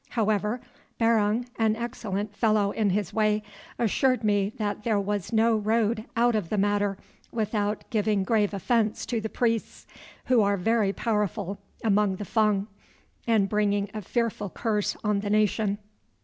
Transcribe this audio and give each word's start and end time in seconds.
However, 0.09 0.61
Barung, 0.99 1.45
an 1.59 1.75
excellent 1.75 2.35
fellow 2.35 2.71
in 2.71 2.89
his 2.89 3.13
way, 3.13 3.43
assured 3.77 4.23
me 4.23 4.49
that 4.57 4.83
there 4.83 4.99
was 4.99 5.31
no 5.31 5.55
road 5.55 6.05
out 6.15 6.33
of 6.33 6.49
the 6.49 6.57
matter 6.57 6.97
without 7.31 7.87
giving 7.91 8.23
grave 8.23 8.51
offence 8.51 9.05
to 9.05 9.21
the 9.21 9.29
priests, 9.29 9.85
who 10.25 10.41
are 10.41 10.57
very 10.57 10.91
powerful 10.91 11.59
among 11.83 12.15
the 12.15 12.25
Fung, 12.25 12.65
and 13.27 13.47
bringing 13.47 13.91
a 13.93 14.01
fearful 14.01 14.49
curse 14.49 14.97
on 15.03 15.19
the 15.19 15.29
nation. 15.29 15.77